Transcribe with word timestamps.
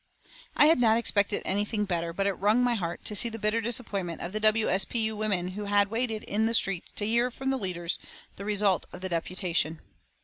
I 0.55 0.65
had 0.65 0.79
not 0.79 0.97
expected 0.97 1.43
anything 1.45 1.85
better, 1.85 2.11
but 2.11 2.25
it 2.25 2.33
wrung 2.33 2.63
my 2.63 2.73
heart 2.73 3.05
to 3.05 3.15
see 3.15 3.29
the 3.29 3.37
bitter 3.37 3.61
disappointment 3.61 4.21
of 4.21 4.31
the 4.31 4.39
W. 4.39 4.67
S. 4.67 4.83
P. 4.83 4.97
U. 5.01 5.15
women 5.15 5.49
who 5.49 5.65
had 5.65 5.91
waited 5.91 6.23
in 6.23 6.47
the 6.47 6.55
street 6.55 6.87
to 6.95 7.05
hear 7.05 7.29
from 7.29 7.51
the 7.51 7.57
leaders 7.59 7.99
the 8.35 8.43
result 8.43 8.87
of 8.93 9.01
the 9.01 9.09
deputation. 9.09 9.79